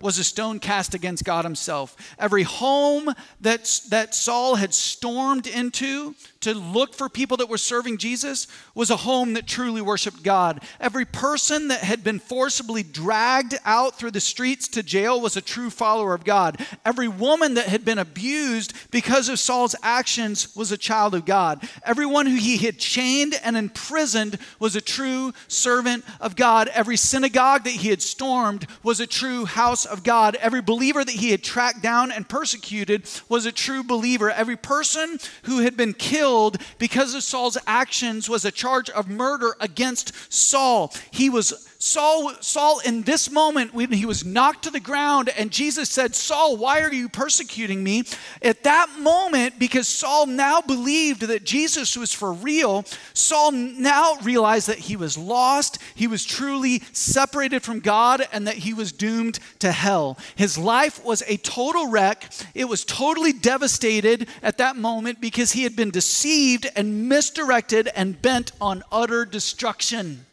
[0.00, 1.94] was a stone cast against God Himself.
[2.18, 7.98] Every home that, that Saul had stormed into to look for people that were serving
[7.98, 10.62] Jesus was a home that truly worshiped God.
[10.80, 15.42] Every person that had been forcibly dragged out through the streets to jail was a
[15.42, 16.58] true follower of God.
[16.84, 21.68] Every woman that had been abused because of Saul's actions was a child of God.
[21.84, 26.68] Everyone who he had chained and imprisoned was a true servant of God.
[26.68, 30.36] Every synagogue that he had stormed was a true house of God.
[30.36, 34.30] Every believer that he had tracked down and persecuted was a true believer.
[34.30, 39.08] Every person who had been killed killed because of Saul's actions was a charge of
[39.08, 40.92] murder against Saul.
[41.10, 45.50] He was Saul, Saul, in this moment, when he was knocked to the ground, and
[45.50, 48.04] Jesus said, Saul, why are you persecuting me?
[48.42, 54.68] At that moment, because Saul now believed that Jesus was for real, Saul now realized
[54.68, 59.38] that he was lost, he was truly separated from God, and that he was doomed
[59.60, 60.18] to hell.
[60.36, 62.30] His life was a total wreck.
[62.54, 68.20] It was totally devastated at that moment because he had been deceived and misdirected and
[68.20, 70.26] bent on utter destruction.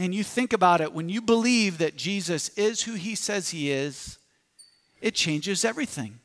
[0.00, 3.70] And you think about it, when you believe that Jesus is who he says he
[3.70, 4.16] is,
[5.02, 6.20] it changes everything.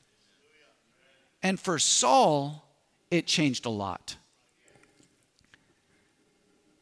[1.43, 2.69] And for Saul,
[3.11, 4.15] it changed a lot.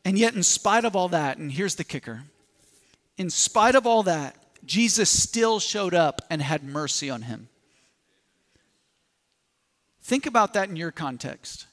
[0.05, 2.25] And yet, in spite of all that, and here's the kicker
[3.17, 7.47] in spite of all that, Jesus still showed up and had mercy on him.
[10.03, 11.65] Think about that in your context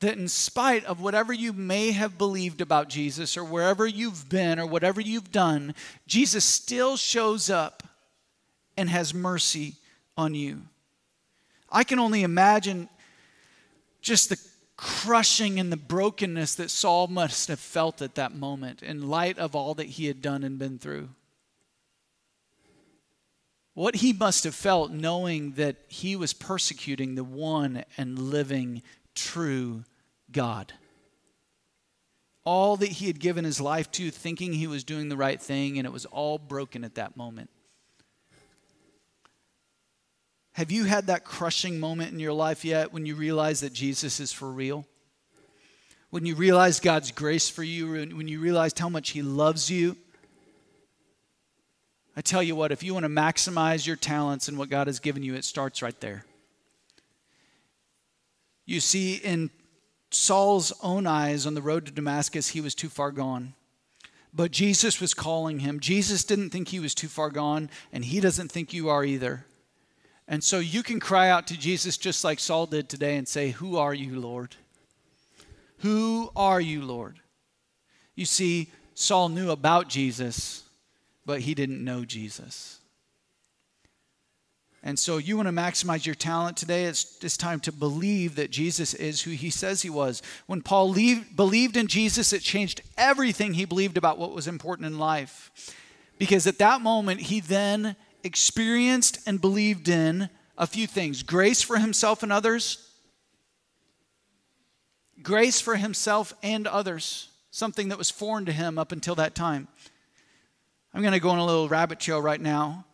[0.00, 4.58] that in spite of whatever you may have believed about Jesus or wherever you've been
[4.58, 5.74] or whatever you've done,
[6.06, 7.82] Jesus still shows up
[8.76, 9.74] and has mercy
[10.16, 10.62] on you.
[11.70, 12.88] I can only imagine
[14.00, 14.38] just the
[14.76, 19.54] crushing and the brokenness that Saul must have felt at that moment in light of
[19.54, 21.10] all that he had done and been through.
[23.74, 28.82] What he must have felt knowing that he was persecuting the one and living
[29.14, 29.84] true
[30.32, 30.72] God.
[32.44, 35.78] All that he had given his life to, thinking he was doing the right thing,
[35.78, 37.50] and it was all broken at that moment.
[40.52, 44.20] Have you had that crushing moment in your life yet when you realize that Jesus
[44.20, 44.86] is for real?
[46.10, 49.96] When you realize God's grace for you, when you realized how much He loves you?
[52.16, 54.98] I tell you what, if you want to maximize your talents and what God has
[54.98, 56.24] given you, it starts right there.
[58.66, 59.50] You see, in
[60.10, 63.54] Saul's own eyes on the road to Damascus, he was too far gone.
[64.32, 65.80] But Jesus was calling him.
[65.80, 69.46] Jesus didn't think he was too far gone, and he doesn't think you are either.
[70.28, 73.50] And so you can cry out to Jesus just like Saul did today and say,
[73.50, 74.56] Who are you, Lord?
[75.78, 77.18] Who are you, Lord?
[78.14, 80.62] You see, Saul knew about Jesus,
[81.24, 82.79] but he didn't know Jesus.
[84.82, 88.50] And so you want to maximize your talent today, it's, it's time to believe that
[88.50, 90.22] Jesus is who he says he was.
[90.46, 94.86] When Paul leave, believed in Jesus, it changed everything he believed about what was important
[94.86, 95.50] in life.
[96.18, 101.78] Because at that moment, he then experienced and believed in a few things grace for
[101.78, 102.90] himself and others,
[105.22, 109.68] grace for himself and others, something that was foreign to him up until that time.
[110.94, 112.86] I'm going to go on a little rabbit trail right now.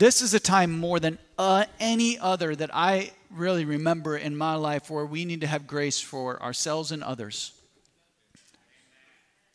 [0.00, 4.54] This is a time more than uh, any other that I really remember in my
[4.54, 7.52] life where we need to have grace for ourselves and others.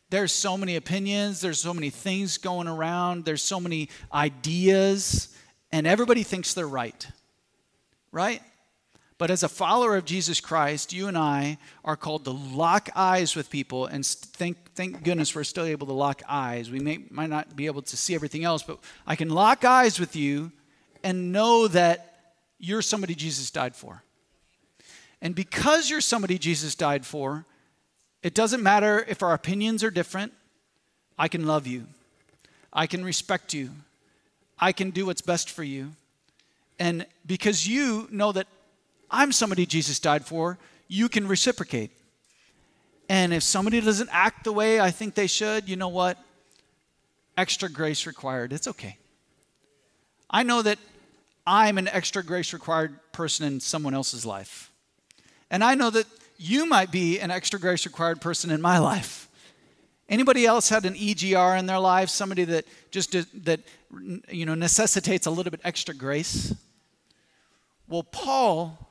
[0.08, 5.36] There's so many opinions, there's so many things going around, there's so many ideas,
[5.72, 7.08] and everybody thinks they're right.
[8.12, 8.40] Right?
[9.18, 13.34] But as a follower of Jesus Christ, you and I are called to lock eyes
[13.34, 16.70] with people, and thank, thank goodness we're still able to lock eyes.
[16.70, 19.98] We may, might not be able to see everything else, but I can lock eyes
[19.98, 20.52] with you
[21.02, 24.02] and know that you're somebody Jesus died for.
[25.22, 27.46] And because you're somebody Jesus died for,
[28.22, 30.32] it doesn't matter if our opinions are different.
[31.18, 31.86] I can love you.
[32.70, 33.70] I can respect you.
[34.58, 35.92] I can do what's best for you.
[36.78, 38.46] And because you know that
[39.10, 41.90] I'm somebody Jesus died for, you can reciprocate.
[43.08, 46.18] And if somebody doesn't act the way I think they should, you know what?
[47.36, 48.52] Extra grace required.
[48.52, 48.98] It's okay.
[50.28, 50.78] I know that
[51.46, 54.72] I'm an extra grace required person in someone else's life.
[55.50, 59.28] And I know that you might be an extra grace required person in my life.
[60.08, 63.12] Anybody else had an EGR in their life, somebody that just
[63.44, 63.60] that
[64.28, 66.54] you know necessitates a little bit extra grace?
[67.88, 68.85] Well, Paul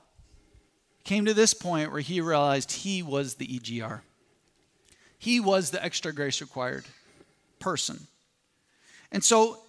[1.05, 4.01] came to this point where he realized he was the EGR.
[5.17, 6.85] He was the extra grace required
[7.59, 8.07] person.
[9.11, 9.59] And so,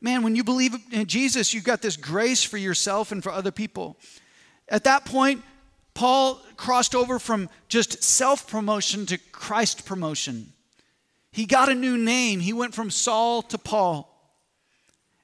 [0.00, 3.50] man, when you believe in Jesus, you've got this grace for yourself and for other
[3.50, 3.96] people.
[4.68, 5.42] At that point,
[5.92, 10.52] Paul crossed over from just self promotion to Christ promotion.
[11.32, 12.40] He got a new name.
[12.40, 14.06] He went from Saul to Paul.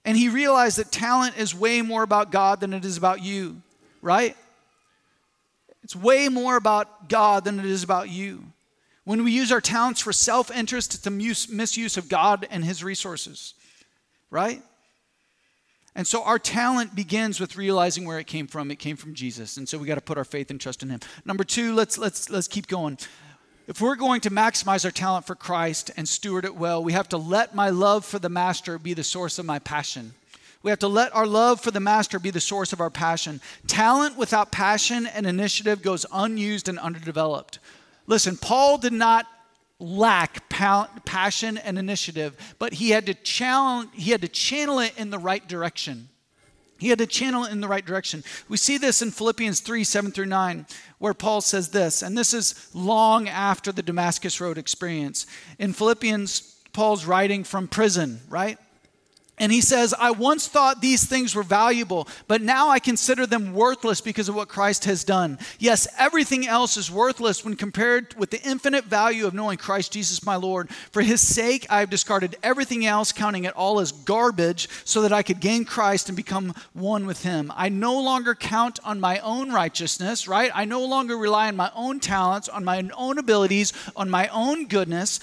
[0.04, 3.62] And he realized that talent is way more about God than it is about you,
[4.02, 4.36] right?
[5.86, 8.46] It's way more about God than it is about you.
[9.04, 12.82] When we use our talents for self interest, it's a misuse of God and His
[12.82, 13.54] resources,
[14.28, 14.60] right?
[15.94, 18.72] And so our talent begins with realizing where it came from.
[18.72, 19.58] It came from Jesus.
[19.58, 20.98] And so we got to put our faith and trust in him.
[21.24, 22.98] Number 2, let's let's let's keep going.
[23.68, 27.08] If we're going to maximize our talent for Christ and steward it well, we have
[27.10, 30.14] to let my love for the master be the source of my passion.
[30.62, 33.40] We have to let our love for the master be the source of our passion.
[33.66, 37.58] Talent without passion and initiative goes unused and underdeveloped.
[38.06, 39.26] Listen, Paul did not
[39.78, 45.10] lack passion and initiative, but he had to challenge, he had to channel it in
[45.10, 46.08] the right direction.
[46.78, 48.22] He had to channel it in the right direction.
[48.48, 50.66] We see this in Philippians 3 7 through 9,
[50.98, 55.26] where Paul says this, and this is long after the Damascus Road experience.
[55.58, 58.58] In Philippians, Paul's writing from prison, right?
[59.38, 63.52] And he says, I once thought these things were valuable, but now I consider them
[63.52, 65.38] worthless because of what Christ has done.
[65.58, 70.24] Yes, everything else is worthless when compared with the infinite value of knowing Christ Jesus
[70.24, 70.70] my Lord.
[70.90, 75.12] For his sake, I have discarded everything else, counting it all as garbage, so that
[75.12, 77.52] I could gain Christ and become one with him.
[77.54, 80.50] I no longer count on my own righteousness, right?
[80.54, 84.66] I no longer rely on my own talents, on my own abilities, on my own
[84.66, 85.20] goodness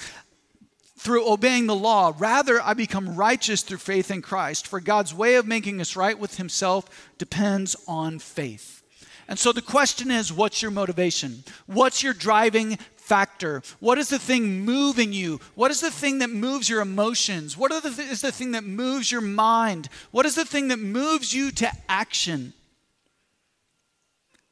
[1.04, 2.13] through obeying the law.
[2.18, 4.68] Rather, I become righteous through faith in Christ.
[4.68, 8.82] For God's way of making us right with Himself depends on faith.
[9.28, 11.44] And so the question is what's your motivation?
[11.66, 13.63] What's your driving factor?
[13.82, 15.42] What is the thing moving you?
[15.56, 17.58] What is the thing that moves your emotions?
[17.58, 19.89] What the th- is the thing that moves your mind?
[20.12, 22.54] What is the thing that moves you to action?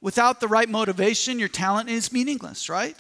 [0.02, 2.98] Without the right motivation, your talent is meaningless, right?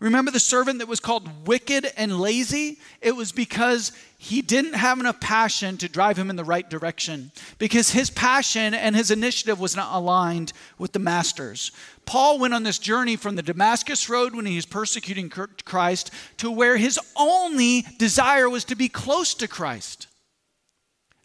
[0.00, 2.78] Remember the servant that was called wicked and lazy?
[3.02, 7.32] It was because he didn't have enough passion to drive him in the right direction,
[7.58, 11.70] because his passion and his initiative was not aligned with the master's.
[12.06, 16.50] Paul went on this journey from the Damascus Road when he was persecuting Christ to
[16.50, 20.06] where his only desire was to be close to Christ.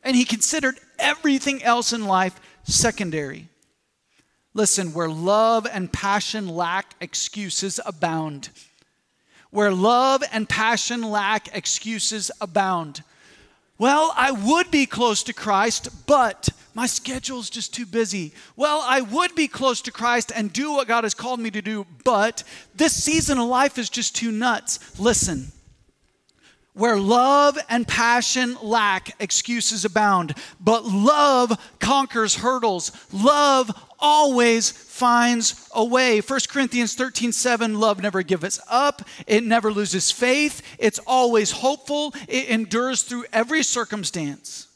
[0.03, 3.47] And he considered everything else in life secondary.
[4.56, 8.50] Listen, where love and passion lack, excuses abound.
[9.52, 13.04] Where love and passion lack, excuses abound.
[13.78, 18.32] Well, I would be close to Christ, but my schedule's just too busy.
[18.56, 21.62] Well, I would be close to Christ and do what God has called me to
[21.62, 24.98] do, but this season of life is just too nuts.
[24.98, 25.52] Listen,
[26.76, 30.34] where love and passion lack, excuses abound.
[30.60, 32.91] But love conquers hurdles.
[33.13, 33.72] Love
[34.06, 36.22] always finds a way.
[36.22, 42.13] 1 Corinthians 13 7, love never gives up, it never loses faith, it's always hopeful,
[42.28, 44.68] it endures through every circumstance.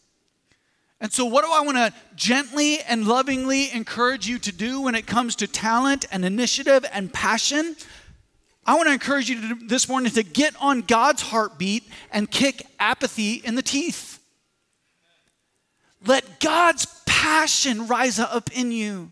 [0.99, 4.95] And so, what do I want to gently and lovingly encourage you to do when
[4.95, 7.75] it comes to talent and initiative and passion?
[8.65, 12.65] I want to encourage you to, this morning to get on God's heartbeat and kick
[12.79, 14.19] apathy in the teeth.
[16.03, 19.11] Let God's passion rise up in you.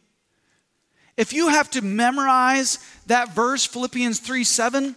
[1.17, 4.95] If you have to memorize that verse, Philippians 3 7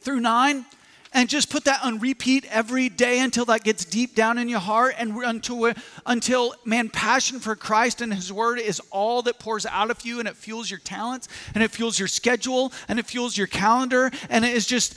[0.00, 0.64] through 9,
[1.12, 4.60] and just put that on repeat every day until that gets deep down in your
[4.60, 5.72] heart and until,
[6.04, 10.18] until man passion for christ and his word is all that pours out of you
[10.18, 14.10] and it fuels your talents and it fuels your schedule and it fuels your calendar
[14.28, 14.94] and it is just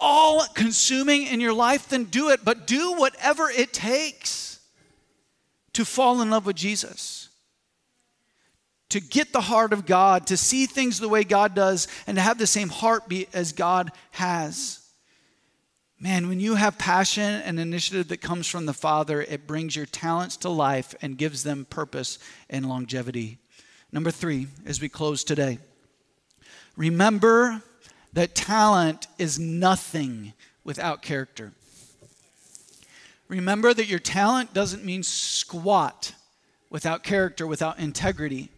[0.00, 2.44] all consuming in your life then do it.
[2.44, 4.58] But do whatever it takes
[5.74, 7.21] to fall in love with jesus
[8.92, 12.20] to get the heart of God, to see things the way God does, and to
[12.20, 14.80] have the same heartbeat as God has.
[15.98, 19.86] Man, when you have passion and initiative that comes from the Father, it brings your
[19.86, 22.18] talents to life and gives them purpose
[22.50, 23.38] and longevity.
[23.92, 25.58] Number three, as we close today,
[26.76, 27.62] remember
[28.12, 31.52] that talent is nothing without character.
[33.28, 36.12] Remember that your talent doesn't mean squat
[36.68, 38.50] without character, without integrity.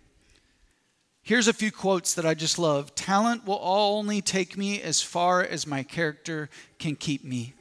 [1.27, 5.43] Here's a few quotes that I just love Talent will only take me as far
[5.43, 7.55] as my character can keep me.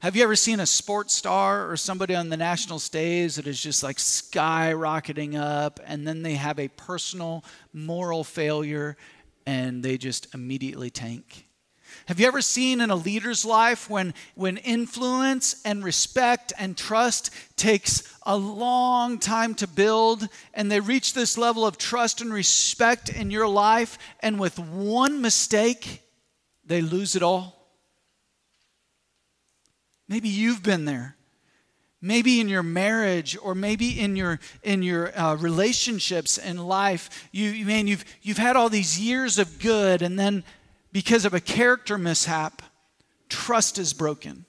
[0.00, 3.58] Have you ever seen a sports star or somebody on the national stage that is
[3.58, 8.98] just like skyrocketing up and then they have a personal moral failure
[9.46, 11.45] and they just immediately tank?
[12.06, 17.30] Have you ever seen in a leader's life when, when influence and respect and trust
[17.56, 23.08] takes a long time to build and they reach this level of trust and respect
[23.08, 26.02] in your life, and with one mistake,
[26.64, 27.54] they lose it all?
[30.08, 31.16] Maybe you've been there
[32.00, 37.64] maybe in your marriage or maybe in your in your uh, relationships in life you
[37.64, 40.44] man you've you've had all these years of good and then
[40.96, 42.62] because of a character mishap,
[43.28, 44.46] trust is broken.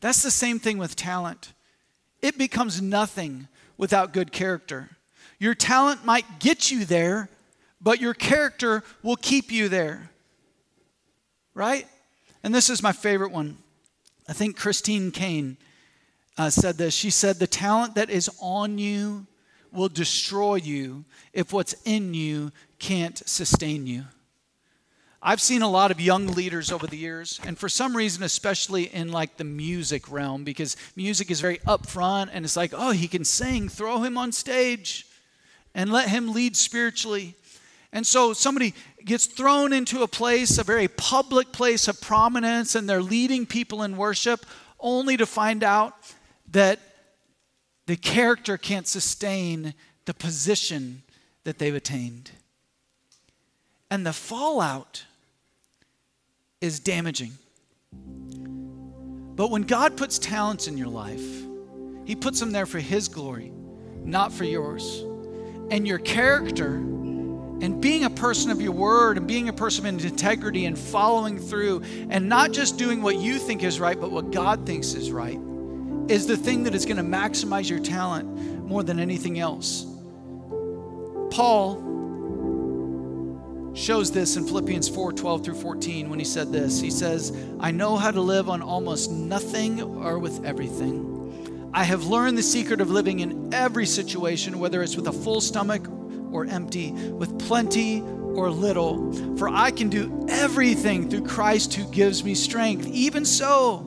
[0.00, 1.52] That's the same thing with talent.
[2.22, 4.88] It becomes nothing without good character.
[5.38, 7.28] Your talent might get you there,
[7.82, 10.08] but your character will keep you there.
[11.52, 11.86] Right?
[12.42, 13.58] And this is my favorite one.
[14.26, 15.58] I think Christine Caine
[16.38, 16.94] uh, said this.
[16.94, 19.26] She said, The talent that is on you
[19.70, 24.04] will destroy you if what's in you can't sustain you.
[25.28, 28.84] I've seen a lot of young leaders over the years, and for some reason, especially
[28.94, 33.08] in like the music realm, because music is very upfront and it's like, oh, he
[33.08, 35.04] can sing, throw him on stage
[35.74, 37.34] and let him lead spiritually.
[37.92, 38.72] And so somebody
[39.04, 43.82] gets thrown into a place, a very public place of prominence, and they're leading people
[43.82, 44.46] in worship,
[44.78, 45.92] only to find out
[46.52, 46.78] that
[47.86, 49.74] the character can't sustain
[50.04, 51.02] the position
[51.42, 52.30] that they've attained.
[53.90, 55.04] And the fallout
[56.66, 57.32] is damaging.
[59.36, 61.24] But when God puts talents in your life,
[62.04, 63.52] He puts them there for His glory,
[64.02, 65.04] not for yours.
[65.70, 70.04] And your character and being a person of your word and being a person of
[70.04, 74.30] integrity and following through and not just doing what you think is right, but what
[74.30, 75.40] God thinks is right
[76.08, 78.28] is the thing that is going to maximize your talent
[78.64, 79.86] more than anything else.
[81.30, 81.82] Paul
[83.76, 86.80] shows this in Philippians 4 12 through 14 when he said this.
[86.80, 91.70] He says, I know how to live on almost nothing or with everything.
[91.74, 95.42] I have learned the secret of living in every situation, whether it's with a full
[95.42, 95.86] stomach
[96.32, 99.12] or empty, with plenty or little.
[99.36, 102.86] For I can do everything through Christ who gives me strength.
[102.86, 103.80] Even so,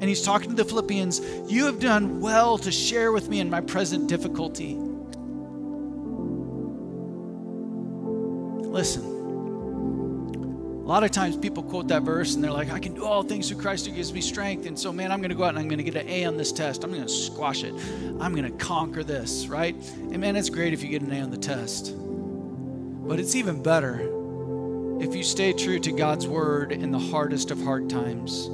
[0.00, 3.48] and he's talking to the Philippians, you have done well to share with me in
[3.48, 4.78] my present difficulty.
[8.78, 9.02] Listen.
[10.84, 13.24] A lot of times people quote that verse and they're like, I can do all
[13.24, 14.66] things through Christ who gives me strength.
[14.66, 16.26] And so, man, I'm going to go out and I'm going to get an A
[16.26, 16.84] on this test.
[16.84, 17.74] I'm going to squash it.
[18.20, 19.74] I'm going to conquer this, right?
[19.96, 21.92] And man, it's great if you get an A on the test.
[21.98, 23.98] But it's even better
[25.02, 28.48] if you stay true to God's word in the hardest of hard times.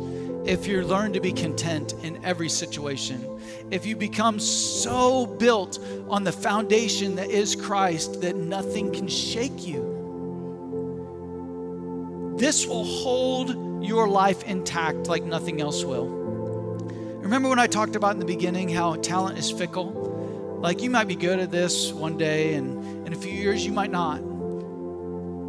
[0.48, 3.28] If you learn to be content in every situation,
[3.70, 9.66] if you become so built on the foundation that is Christ that nothing can shake
[9.66, 9.93] you
[12.36, 16.08] this will hold your life intact like nothing else will.
[17.20, 20.58] Remember when I talked about in the beginning how talent is fickle?
[20.60, 23.72] Like you might be good at this one day, and in a few years you
[23.72, 24.18] might not.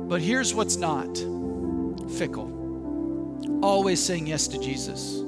[0.07, 1.17] But here's what's not
[2.17, 2.51] fickle
[3.63, 5.24] always saying yes to Jesus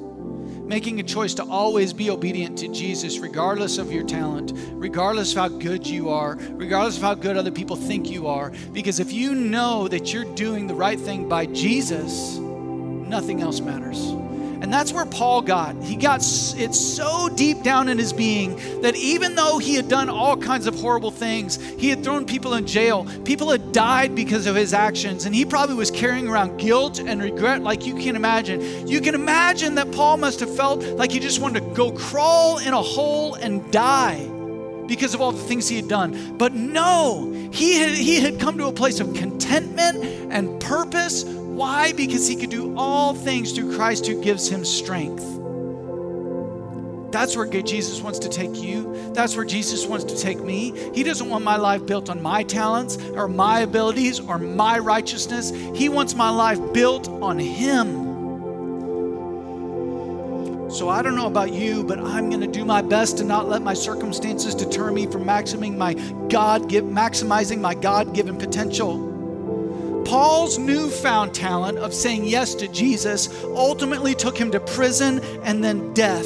[0.68, 5.38] making a choice to always be obedient to Jesus, regardless of your talent, regardless of
[5.38, 8.52] how good you are, regardless of how good other people think you are.
[8.74, 14.27] Because if you know that you're doing the right thing by Jesus, nothing else matters.
[14.62, 15.76] And that's where Paul got.
[15.84, 20.10] He got it so deep down in his being that even though he had done
[20.10, 24.48] all kinds of horrible things, he had thrown people in jail, people had died because
[24.48, 28.16] of his actions, and he probably was carrying around guilt and regret like you can
[28.16, 28.88] imagine.
[28.88, 32.58] You can imagine that Paul must have felt like he just wanted to go crawl
[32.58, 34.28] in a hole and die
[34.88, 36.38] because of all the things he had done.
[36.38, 41.24] But no, he had, he had come to a place of contentment and purpose
[41.58, 41.92] why?
[41.92, 45.24] Because he could do all things through Christ who gives him strength.
[47.12, 49.12] That's where Jesus wants to take you.
[49.14, 50.72] That's where Jesus wants to take me.
[50.94, 55.50] He doesn't want my life built on my talents or my abilities or my righteousness.
[55.74, 58.06] He wants my life built on Him.
[60.70, 63.50] So I don't know about you, but I'm going to do my best to not
[63.50, 65.96] let my circumstances deter me from maximizing my
[66.30, 69.17] God maximizing my God-given potential.
[70.08, 75.94] Paul's newfound talent of saying yes to Jesus ultimately took him to prison and then
[75.94, 76.26] death.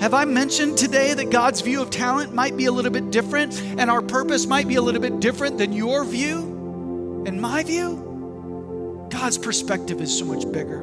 [0.00, 3.62] Have I mentioned today that God's view of talent might be a little bit different
[3.78, 9.06] and our purpose might be a little bit different than your view and my view?
[9.10, 10.80] God's perspective is so much bigger.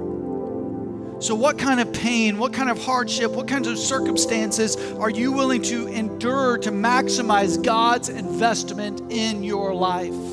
[1.19, 5.33] So, what kind of pain, what kind of hardship, what kinds of circumstances are you
[5.33, 10.32] willing to endure to maximize God's investment in your life?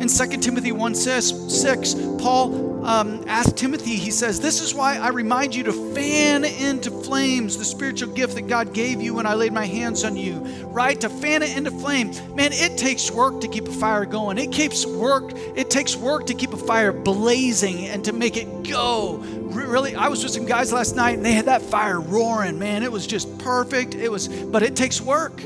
[0.00, 4.96] In 2 Timothy 1 says, 6, Paul um, asked Timothy, he says, This is why
[4.96, 9.26] I remind you to fan into flames the spiritual gift that God gave you when
[9.26, 11.00] I laid my hands on you, right?
[11.00, 12.12] To fan it into flame.
[12.36, 14.38] Man, it takes work to keep a fire going.
[14.38, 18.62] It keeps work, it takes work to keep a fire blazing and to make it
[18.62, 19.16] go.
[19.16, 22.84] Really, I was with some guys last night and they had that fire roaring, man.
[22.84, 23.96] It was just perfect.
[23.96, 25.42] It was, but it takes work.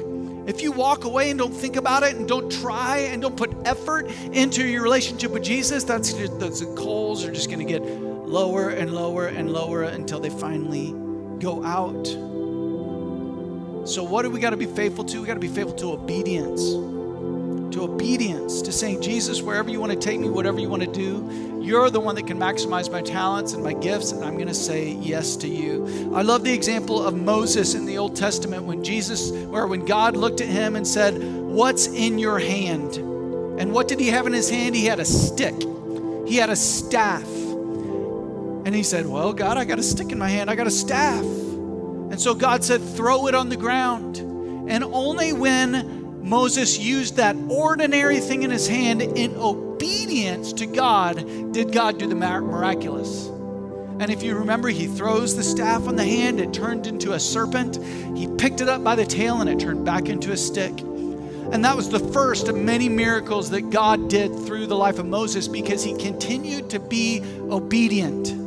[0.46, 3.54] If you walk away and don't think about it and don't try and don't put
[3.64, 7.82] effort into your relationship with Jesus, that's just, the coals are just going to get
[7.82, 10.92] lower and lower and lower until they finally
[11.38, 12.06] go out.
[13.88, 15.20] So, what do we got to be faithful to?
[15.20, 16.62] We got to be faithful to obedience
[17.72, 20.92] to obedience, to saying, Jesus, wherever you want to take me, whatever you want to
[20.92, 24.48] do, you're the one that can maximize my talents and my gifts, and I'm going
[24.48, 26.12] to say yes to you.
[26.14, 30.16] I love the example of Moses in the Old Testament when Jesus, or when God
[30.16, 32.96] looked at him and said, What's in your hand?
[32.96, 34.74] And what did he have in his hand?
[34.74, 35.54] He had a stick,
[36.26, 37.22] he had a staff.
[38.64, 40.70] And he said, Well, God, I got a stick in my hand, I got a
[40.70, 41.22] staff.
[41.22, 44.18] And so God said, Throw it on the ground.
[44.68, 51.52] And only when Moses used that ordinary thing in his hand in obedience to God,
[51.52, 53.26] did God do the miraculous.
[53.98, 57.20] And if you remember, he throws the staff on the hand, it turned into a
[57.20, 57.76] serpent.
[58.16, 60.80] He picked it up by the tail and it turned back into a stick.
[60.80, 65.06] And that was the first of many miracles that God did through the life of
[65.06, 68.41] Moses because he continued to be obedient.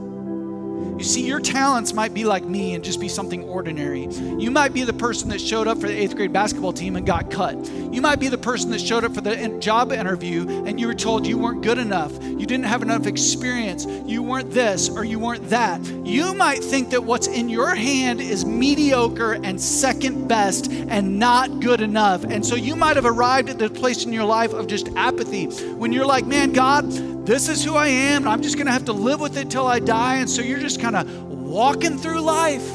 [0.98, 4.08] You see, your talents might be like me and just be something ordinary.
[4.08, 7.06] You might be the person that showed up for the eighth grade basketball team and
[7.06, 7.56] got cut.
[7.94, 10.94] You might be the person that showed up for the job interview and you were
[10.94, 12.14] told you weren't good enough.
[12.24, 13.86] You didn't have enough experience.
[14.06, 15.84] You weren't this or you weren't that.
[15.84, 21.60] You might think that what's in your hand is mediocre and second best and not
[21.60, 22.24] good enough.
[22.24, 25.48] And so you might have arrived at the place in your life of just apathy
[25.74, 26.86] when you're like, man, God,
[27.26, 28.24] this is who I am.
[28.24, 30.18] and I'm just going to have to live with it till I die.
[30.18, 32.70] And so you're just kind of walking through life.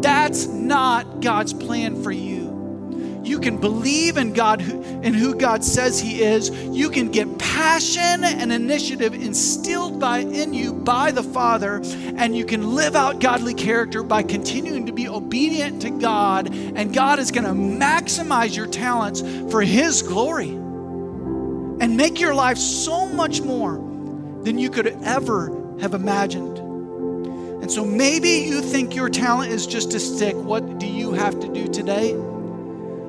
[0.00, 2.38] That's not God's plan for you.
[3.24, 6.50] You can believe in God and who God says He is.
[6.50, 11.82] You can get passion and initiative instilled by in you by the Father,
[12.16, 16.54] and you can live out godly character by continuing to be obedient to God.
[16.54, 20.57] And God is going to maximize your talents for His glory
[21.98, 23.74] make your life so much more
[24.44, 26.56] than you could ever have imagined.
[27.60, 30.36] And so maybe you think your talent is just a stick.
[30.36, 32.14] What do you have to do today?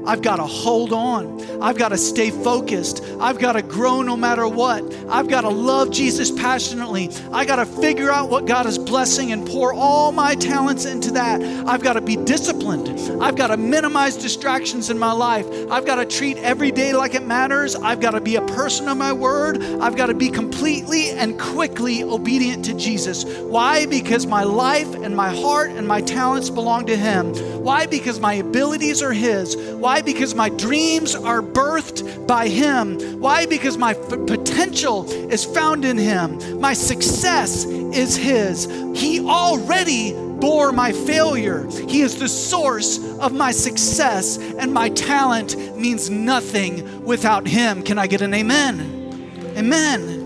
[0.07, 1.39] I've got to hold on.
[1.61, 3.03] I've got to stay focused.
[3.19, 4.83] I've got to grow no matter what.
[5.09, 7.09] I've got to love Jesus passionately.
[7.31, 11.11] I got to figure out what God is blessing and pour all my talents into
[11.11, 11.41] that.
[11.67, 12.87] I've got to be disciplined.
[13.21, 15.47] I've got to minimize distractions in my life.
[15.69, 17.75] I've got to treat every day like it matters.
[17.75, 19.61] I've got to be a person of my word.
[19.61, 23.25] I've got to be completely and quickly obedient to Jesus.
[23.25, 23.85] Why?
[23.85, 27.33] Because my life and my heart and my talents belong to Him.
[27.63, 27.85] Why?
[27.85, 29.55] Because my abilities are His.
[29.57, 30.01] Why?
[30.01, 33.08] Because my dreams are birthed by Him.
[33.17, 33.45] Why?
[33.45, 36.59] Because my f- potential is found in Him.
[36.59, 38.65] My success is His.
[38.95, 41.67] He already bore my failure.
[41.87, 47.83] He is the source of my success, and my talent means nothing without Him.
[47.83, 49.53] Can I get an amen?
[49.57, 50.19] Amen.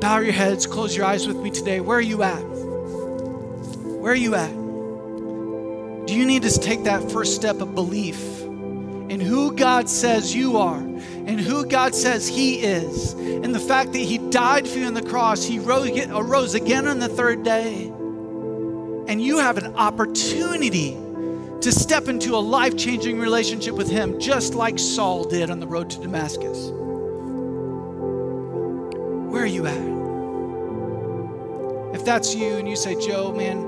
[0.00, 1.80] Bow your heads, close your eyes with me today.
[1.80, 2.40] Where are you at?
[2.40, 4.50] Where are you at?
[6.06, 8.39] Do you need to take that first step of belief
[9.10, 13.92] in who God says you are and who God says He is, and the fact
[13.92, 17.86] that He died for you on the cross, He rose again on the third day,
[19.08, 20.92] and you have an opportunity
[21.60, 25.66] to step into a life changing relationship with Him, just like Saul did on the
[25.66, 26.70] road to Damascus?
[29.30, 29.90] Where are you at?
[31.94, 33.58] If that's you and you say, Joe, man,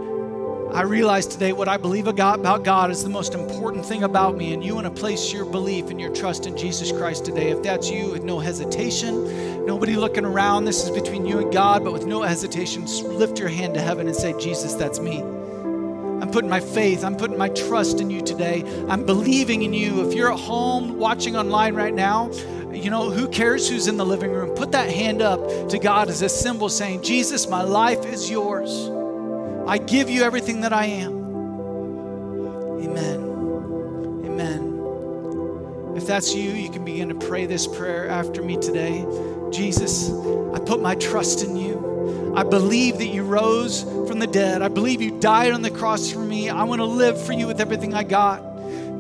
[0.75, 4.55] I realize today what I believe about God is the most important thing about me,
[4.55, 7.51] and you want to place your belief and your trust in Jesus Christ today.
[7.51, 11.85] If that's you, with no hesitation, nobody looking around, this is between you and God,
[11.85, 15.19] but with no hesitation, lift your hand to heaven and say, Jesus, that's me.
[15.21, 18.65] I'm putting my faith, I'm putting my trust in you today.
[18.89, 20.09] I'm believing in you.
[20.09, 22.33] If you're at home watching online right now,
[22.73, 24.57] you know, who cares who's in the living room?
[24.57, 28.89] Put that hand up to God as a symbol saying, Jesus, my life is yours.
[29.67, 31.13] I give you everything that I am.
[32.83, 33.21] Amen.
[34.25, 35.95] Amen.
[35.97, 39.07] If that's you, you can begin to pray this prayer after me today.
[39.51, 40.11] Jesus,
[40.53, 42.33] I put my trust in you.
[42.35, 44.63] I believe that you rose from the dead.
[44.63, 46.49] I believe you died on the cross for me.
[46.49, 48.43] I want to live for you with everything I got.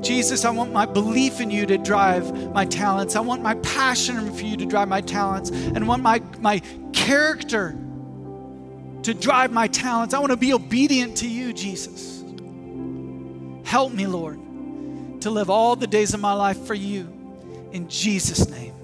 [0.02, 3.16] Jesus, I want my belief in you to drive my talents.
[3.16, 6.60] I want my passion for you to drive my talents and want my, my
[6.92, 7.76] character
[9.02, 10.14] to drive my talents.
[10.14, 12.24] I want to be obedient to you, Jesus.
[13.64, 14.38] Help me, Lord,
[15.22, 17.08] to live all the days of my life for you.
[17.72, 18.74] In Jesus' name,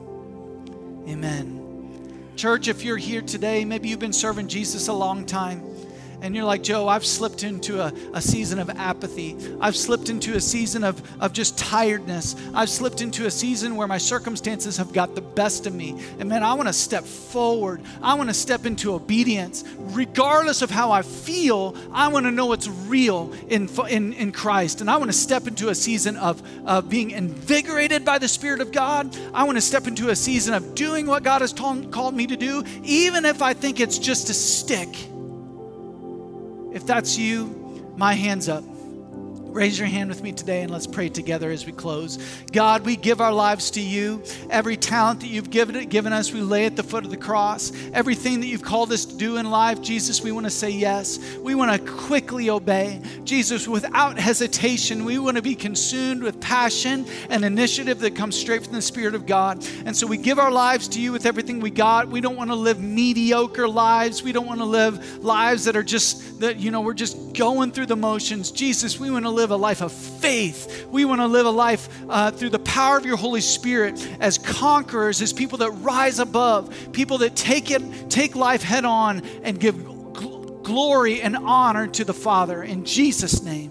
[1.09, 2.33] amen.
[2.37, 5.63] Church, if you're here today, maybe you've been serving Jesus a long time
[6.21, 9.37] and you're like, Joe, I've slipped into a, a season of apathy.
[9.61, 12.35] I've slipped into a season of, of just tiredness.
[12.55, 16.01] I've slipped into a season where my circumstances have got the best of me.
[16.19, 17.83] And man, I want to step forward.
[18.03, 19.65] I want to step into obedience.
[19.79, 24.81] Regardless of how I feel, I want to know it's real in, in, in Christ.
[24.81, 28.61] And I want to step into a season of, of being invigorated by the Spirit
[28.61, 29.17] of God.
[29.33, 32.37] I want to step into a season of doing what God has called me to
[32.37, 34.89] do, even if I think it's just a stick.
[36.73, 38.65] If that's you, my hand's up.
[39.59, 42.17] Raise your hand with me today and let's pray together as we close.
[42.53, 44.23] God, we give our lives to you.
[44.51, 47.73] Every talent that you've given, given us, we lay at the foot of the cross.
[47.93, 51.19] Everything that you've called us to do in life, Jesus, we want to say yes.
[51.39, 53.03] We want to quickly obey.
[53.25, 58.63] Jesus, without hesitation, we want to be consumed with passion and initiative that comes straight
[58.63, 59.67] from the Spirit of God.
[59.85, 62.07] And so we give our lives to you with everything we got.
[62.07, 64.23] We don't want to live mediocre lives.
[64.23, 67.73] We don't want to live lives that are just, that, you know, we're just going
[67.73, 68.53] through the motions.
[68.53, 70.87] Jesus, we want to live a life of faith.
[70.91, 74.39] We want to live a life uh, through the power of your Holy Spirit as
[74.39, 79.59] conquerors, as people that rise above, people that take it, take life head on and
[79.59, 79.85] give
[80.63, 83.71] glory and honor to the Father in Jesus' name.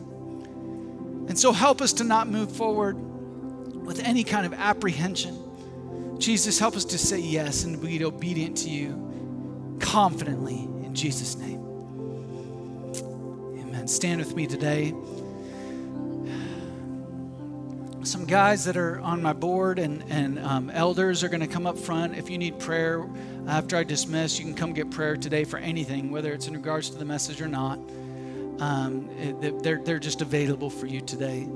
[1.28, 6.18] And so help us to not move forward with any kind of apprehension.
[6.20, 11.64] Jesus, help us to say yes and be obedient to you confidently in Jesus' name.
[13.60, 13.88] Amen.
[13.88, 14.94] Stand with me today.
[18.08, 21.68] Some guys that are on my board and, and um, elders are going to come
[21.68, 22.16] up front.
[22.16, 23.06] If you need prayer
[23.48, 26.90] after I dismiss, you can come get prayer today for anything, whether it's in regards
[26.92, 27.80] to the message or not.
[28.60, 31.50] Um, it, they're, they're just available for you today.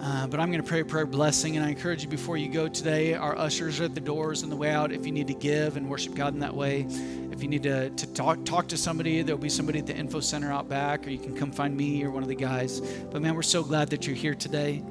[0.00, 2.48] Uh, but I'm going to pray a prayer blessing, and I encourage you before you
[2.48, 3.14] go today.
[3.14, 4.90] Our ushers are at the doors on the way out.
[4.90, 6.88] If you need to give and worship God in that way,
[7.30, 10.18] if you need to, to talk talk to somebody, there'll be somebody at the info
[10.18, 12.80] center out back, or you can come find me or one of the guys.
[12.80, 14.82] But man, we're so glad that you're here today.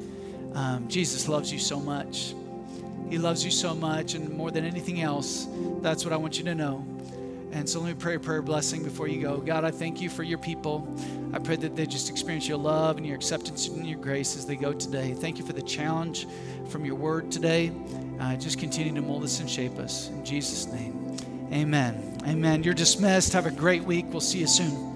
[0.56, 2.34] Um, Jesus loves you so much.
[3.10, 5.48] He loves you so much, and more than anything else,
[5.82, 6.86] that's what I want you to know.
[7.52, 9.38] And so let me pray a prayer blessing before you go.
[9.38, 10.88] God, I thank you for your people.
[11.34, 14.48] I pray that they just experience your love and your acceptance and your grace as
[14.48, 15.14] they go today.
[15.14, 16.28] Thank you for the challenge
[16.70, 17.72] from your word today.
[18.20, 20.10] Uh, just continue to mold us and shape us.
[20.10, 21.16] In Jesus' name,
[21.52, 22.18] amen.
[22.26, 22.64] Amen.
[22.64, 23.34] You're dismissed.
[23.34, 24.06] Have a great week.
[24.10, 24.93] We'll see you soon.